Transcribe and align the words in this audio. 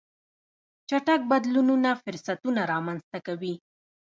چټک 0.89 1.21
بدلونونه 1.31 1.89
فرصتونه 2.03 2.61
رامنځته 2.71 3.17
کوي. 3.27 3.53